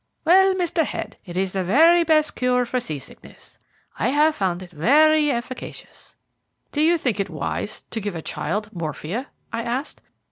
"Well, 0.25 0.55
Mr. 0.55 0.83
Head, 0.83 1.17
it 1.27 1.37
is 1.37 1.53
the 1.53 1.63
very 1.63 2.03
best 2.03 2.35
cure 2.35 2.65
for 2.65 2.79
sea 2.79 2.97
sickness. 2.97 3.59
I 3.99 4.07
have 4.07 4.35
found 4.35 4.63
it 4.63 4.73
most 4.73 4.87
efficacious." 5.29 6.15
"Do 6.71 6.81
you 6.81 6.97
think 6.97 7.19
it 7.19 7.29
wise 7.29 7.83
to 7.91 8.01
give 8.01 8.15
a 8.15 8.23
child 8.23 8.69
morphia?" 8.73 9.27
I 9.53 9.61
asked. 9.61 10.01